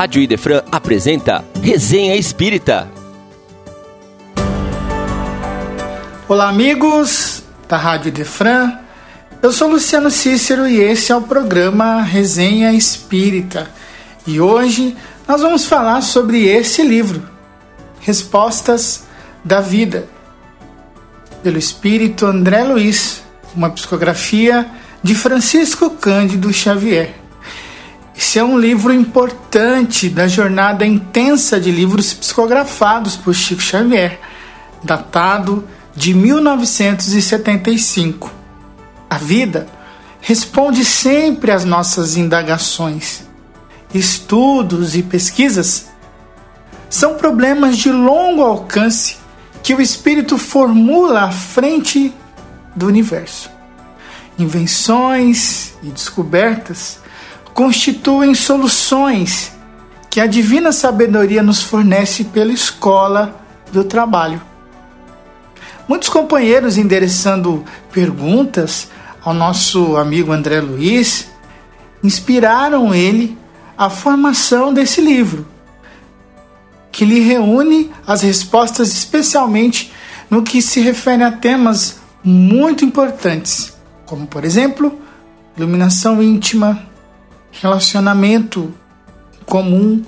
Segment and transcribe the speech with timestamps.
[0.00, 2.88] Rádio Idefran apresenta Resenha Espírita.
[6.26, 8.78] Olá, amigos da Rádio Idefran.
[9.42, 13.70] Eu sou Luciano Cícero e esse é o programa Resenha Espírita.
[14.26, 14.96] E hoje
[15.28, 17.22] nós vamos falar sobre esse livro,
[18.00, 19.04] Respostas
[19.44, 20.08] da Vida,
[21.42, 23.22] pelo espírito André Luiz,
[23.54, 24.66] uma psicografia
[25.02, 27.20] de Francisco Cândido Xavier.
[28.30, 34.20] Esse é um livro importante da jornada intensa de livros psicografados por Chico Xavier,
[34.84, 35.66] datado
[35.96, 38.32] de 1975.
[39.10, 39.66] A vida
[40.20, 43.24] responde sempre às nossas indagações.
[43.92, 45.88] Estudos e pesquisas
[46.88, 49.16] são problemas de longo alcance
[49.60, 52.14] que o espírito formula à frente
[52.76, 53.50] do universo.
[54.38, 57.00] Invenções e descobertas
[57.54, 59.52] constituem soluções
[60.10, 63.40] que a divina sabedoria nos fornece pela escola
[63.72, 64.40] do trabalho.
[65.86, 68.88] Muitos companheiros endereçando perguntas
[69.22, 71.28] ao nosso amigo André Luiz
[72.02, 73.36] inspiraram ele
[73.76, 75.46] à formação desse livro,
[76.90, 79.92] que lhe reúne as respostas especialmente
[80.28, 84.98] no que se refere a temas muito importantes, como por exemplo,
[85.56, 86.89] iluminação íntima,
[87.60, 88.72] relacionamento
[89.46, 90.02] comum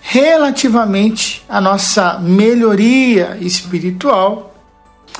[0.00, 4.54] relativamente à nossa melhoria espiritual,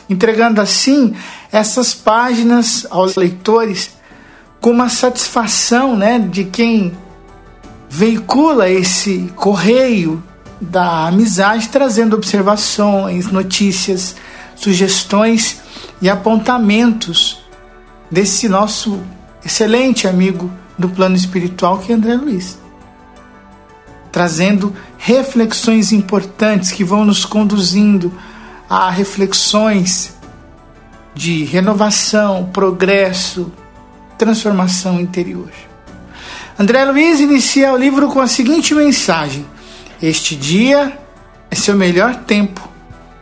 [0.09, 1.15] entregando assim
[1.51, 3.97] essas páginas aos leitores
[4.61, 6.93] com uma satisfação né, de quem
[7.89, 10.23] veicula esse correio
[10.61, 14.17] da amizade, trazendo observações, notícias,
[14.55, 15.61] sugestões
[16.01, 17.43] e apontamentos
[18.11, 19.01] desse nosso
[19.45, 20.51] excelente amigo
[20.83, 22.59] do plano espiritual que é André Luiz.
[24.11, 28.13] Trazendo reflexões importantes que vão nos conduzindo
[28.69, 30.15] a reflexões
[31.15, 33.51] de renovação, progresso,
[34.19, 35.51] transformação interior.
[36.59, 39.47] André Luiz inicia o livro com a seguinte mensagem:
[40.03, 40.98] Este dia
[41.51, 42.69] é seu melhor tempo,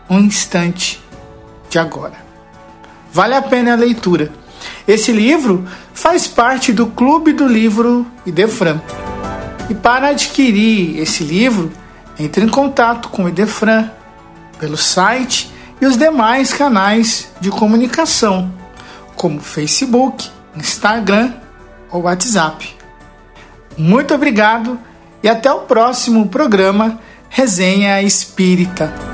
[0.08, 1.00] um instante
[1.68, 2.18] de agora.
[3.12, 4.39] Vale a pena a leitura.
[4.90, 5.64] Esse livro
[5.94, 8.80] faz parte do Clube do Livro Idefran.
[9.68, 11.70] E para adquirir esse livro,
[12.18, 13.88] entre em contato com o Idefran
[14.58, 15.48] pelo site
[15.80, 18.52] e os demais canais de comunicação,
[19.14, 21.34] como Facebook, Instagram
[21.88, 22.74] ou WhatsApp.
[23.78, 24.76] Muito obrigado
[25.22, 29.09] e até o próximo programa Resenha Espírita.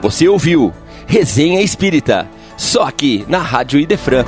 [0.00, 0.72] Você ouviu
[1.06, 4.24] Resenha Espírita, só aqui na Rádio Idefran